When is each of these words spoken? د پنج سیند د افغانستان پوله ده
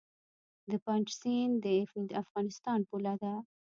د 0.69 0.71
پنج 0.85 1.07
سیند 1.19 1.53
د 1.63 1.65
افغانستان 2.23 2.79
پوله 2.89 3.13
ده 3.23 3.33